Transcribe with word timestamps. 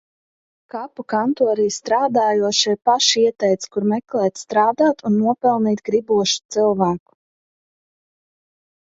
Kapu 0.73 1.03
kantorī 1.11 1.65
strādājošie 1.73 2.71
paši 2.89 3.21
ieteica, 3.25 3.69
kur 3.75 3.85
meklēt 3.91 4.41
strādāt 4.43 5.03
un 5.09 5.17
nopelnīt 5.25 5.83
gribošu 5.91 6.41
cilvēku. 6.57 7.13